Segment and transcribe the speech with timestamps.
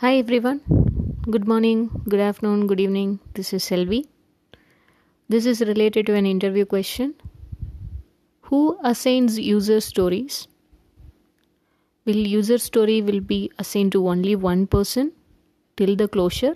[0.00, 0.58] Hi everyone.
[1.30, 3.18] Good morning, good afternoon, good evening.
[3.32, 4.04] This is Selvi.
[5.30, 7.14] This is related to an interview question.
[8.42, 10.48] Who assigns user stories?
[12.04, 15.12] Will user story will be assigned to only one person
[15.78, 16.54] till the closure?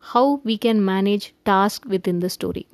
[0.00, 2.66] How we can manage task within the story?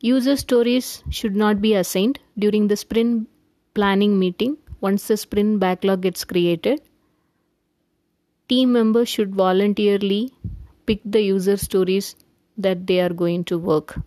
[0.00, 3.28] User stories should not be assigned during the sprint
[3.74, 6.80] planning meeting once the sprint backlog gets created.
[8.48, 10.32] Team members should voluntarily
[10.86, 12.16] pick the user stories
[12.56, 13.98] that they are going to work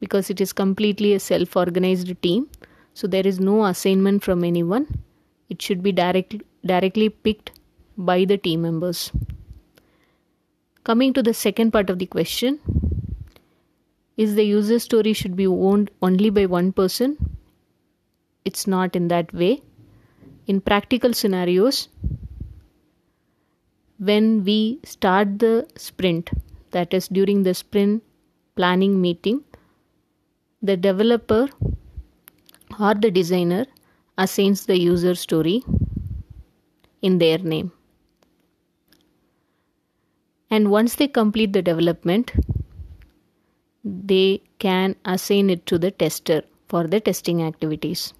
[0.00, 2.48] because it is completely a self organized team.
[2.94, 4.86] So there is no assignment from anyone.
[5.48, 6.34] It should be direct,
[6.64, 7.52] directly picked
[7.96, 9.10] by the team members.
[10.84, 12.58] Coming to the second part of the question
[14.16, 17.36] is the user story should be owned only by one person?
[18.44, 19.62] It's not in that way.
[20.50, 21.88] In practical scenarios,
[23.98, 26.30] when we start the sprint,
[26.72, 28.02] that is during the sprint
[28.56, 29.44] planning meeting,
[30.60, 31.48] the developer
[32.80, 33.66] or the designer
[34.18, 35.62] assigns the user story
[37.00, 37.70] in their name.
[40.50, 42.32] And once they complete the development,
[43.84, 48.14] they can assign it to the tester for the testing activities.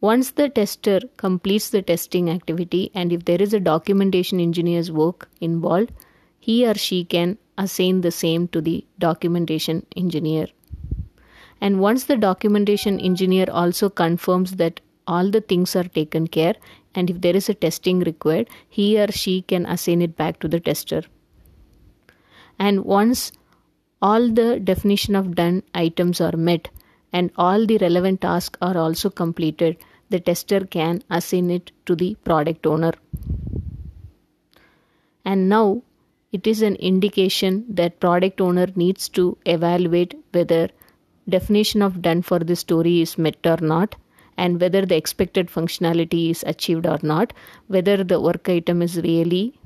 [0.00, 5.28] Once the tester completes the testing activity and if there is a documentation engineer's work
[5.40, 5.92] involved,
[6.38, 10.46] he or she can assign the same to the documentation engineer.
[11.60, 16.54] And once the documentation engineer also confirms that all the things are taken care
[16.94, 20.48] and if there is a testing required, he or she can assign it back to
[20.48, 21.02] the tester.
[22.58, 23.32] And once
[24.00, 26.70] all the definition of done items are met
[27.12, 29.76] and all the relevant tasks are also completed,
[30.10, 32.92] the tester can assign it to the product owner.
[35.24, 35.82] And now
[36.32, 40.68] it is an indication that product owner needs to evaluate whether
[41.28, 43.96] definition of done for the story is met or not
[44.36, 47.32] and whether the expected functionality is achieved or not
[47.68, 49.58] whether the work item is really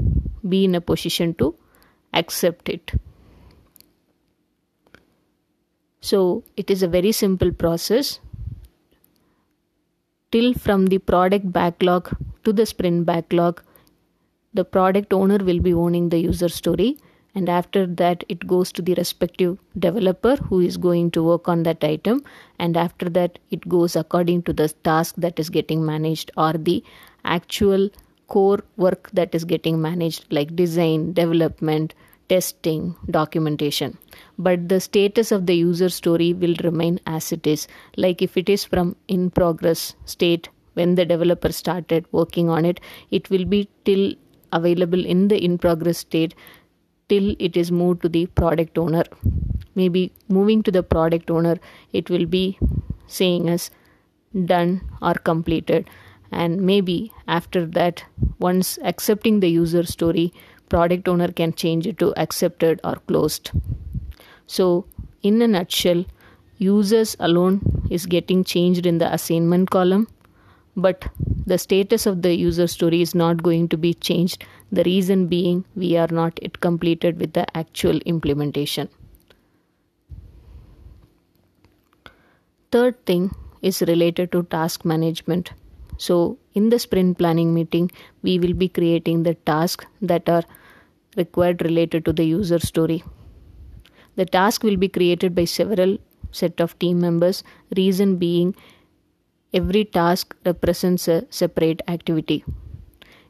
[0.48, 1.54] be in a position to
[2.12, 2.92] accept it
[6.00, 8.20] so it is a very simple process
[10.34, 12.10] till from the product backlog
[12.44, 13.62] to the sprint backlog
[14.54, 16.96] the product owner will be owning the user story.
[17.34, 21.64] And after that it goes to the respective developer who is going to work on
[21.64, 22.22] that item.
[22.60, 26.84] And after that it goes according to the task that is getting managed or the
[27.24, 27.90] actual
[28.28, 31.94] core work that is getting managed like design development
[32.28, 33.98] testing documentation.
[34.38, 37.68] But the status of the user story will remain as it is.
[37.96, 42.80] Like if it is from in progress state when the developer started working on it
[43.10, 44.12] it will be till
[44.52, 46.34] available in the in progress state
[47.08, 49.04] till it is moved to the product owner.
[49.74, 51.58] Maybe moving to the product owner
[51.92, 52.58] it will be
[53.06, 53.70] saying as
[54.46, 55.88] done or completed.
[56.32, 58.04] And maybe after that
[58.38, 60.32] once accepting the user story
[60.68, 63.50] product owner can change it to accepted or closed.
[64.46, 64.86] So
[65.22, 66.04] in a nutshell
[66.58, 70.06] users alone is getting changed in the assignment column
[70.76, 71.06] but
[71.46, 74.44] the status of the user story is not going to be changed.
[74.72, 78.88] The reason being we are not yet completed with the actual implementation.
[82.72, 83.30] Third thing
[83.62, 85.52] is related to task management
[85.96, 87.90] so in the sprint planning meeting
[88.22, 90.44] we will be creating the tasks that are
[91.16, 93.02] required related to the user story.
[94.16, 95.98] The task will be created by several
[96.30, 97.44] set of team members
[97.76, 98.54] reason being
[99.52, 102.44] every task represents a separate activity.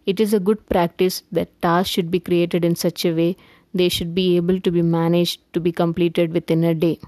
[0.07, 3.37] It is a good practice that tasks should be created in such a way
[3.73, 6.99] they should be able to be managed to be completed within a day.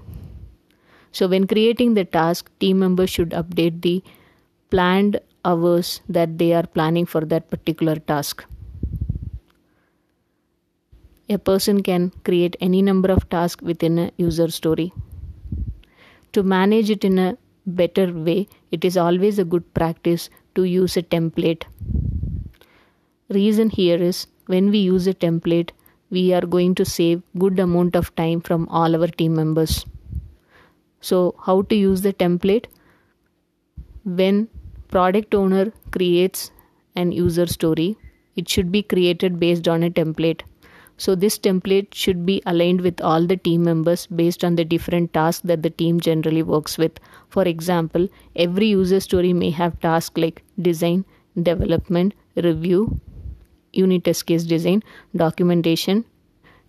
[1.11, 4.03] So when creating the task team members should update the
[4.69, 5.19] planned
[5.51, 8.45] hours that they are planning for that particular task
[11.29, 14.93] a person can create any number of tasks within a user story.
[16.33, 20.95] To manage it in a better way, it is always a good practice to use
[20.95, 21.63] a template.
[23.29, 25.71] Reason here is when we use a template,
[26.09, 29.85] we are going to save good amount of time from all our team members.
[31.01, 32.65] So, how to use the template?
[34.05, 34.47] When
[34.89, 36.51] product owner creates
[36.95, 37.97] an user story,
[38.35, 40.41] it should be created based on a template
[40.97, 45.13] so this template should be aligned with all the team members based on the different
[45.13, 46.99] tasks that the team generally works with.
[47.29, 51.05] For example, every user story may have tasks like design,
[51.41, 52.99] development, review,
[53.73, 54.83] unit test case design,
[55.15, 56.03] documentation,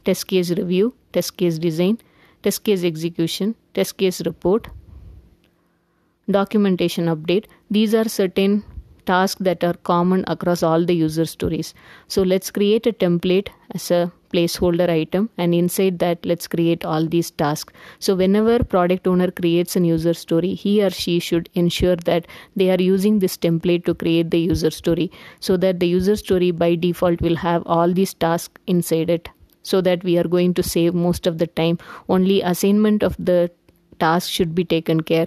[0.04, 1.98] test case review, test case design,
[2.42, 4.68] test case execution, test case report,
[6.30, 7.46] documentation update.
[7.70, 8.64] These are certain
[9.06, 11.74] tasks that are common across all the user stories.
[12.08, 17.06] So let's create a template as a placeholder item and inside that let's create all
[17.06, 17.72] these tasks.
[17.98, 22.70] So whenever product owner creates a user story, he or she should ensure that they
[22.70, 25.10] are using this template to create the user story
[25.40, 29.30] so that the user story by default will have all these tasks inside it
[29.62, 31.78] so that we are going to save most of the time
[32.08, 33.50] only assignment of the
[33.98, 35.26] task should be taken care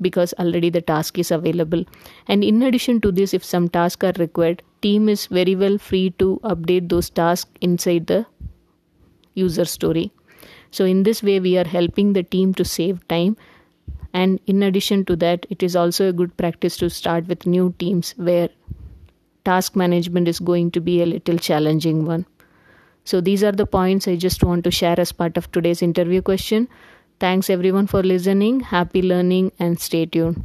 [0.00, 1.84] because already the task is available.
[2.28, 6.10] And in addition to this if some tasks are required team is very well free
[6.18, 8.26] to update those tasks inside the
[9.34, 10.12] user story.
[10.70, 13.36] So in this way we are helping the team to save time.
[14.12, 17.74] And in addition to that it is also a good practice to start with new
[17.78, 18.48] teams where
[19.44, 22.26] task management is going to be a little challenging one.
[23.04, 26.20] So these are the points i just want to share as part of today's interview
[26.22, 26.68] question
[27.20, 28.60] Thanks everyone for listening.
[28.60, 30.44] Happy learning and stay tuned.